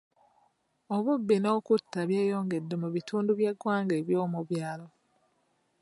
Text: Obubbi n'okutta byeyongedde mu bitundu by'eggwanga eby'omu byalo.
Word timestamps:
Obubbi 0.95 1.35
n'okutta 1.39 1.99
byeyongedde 2.09 2.75
mu 2.81 2.89
bitundu 2.95 3.31
by'eggwanga 3.39 3.93
eby'omu 4.01 4.39
byalo. 4.49 4.87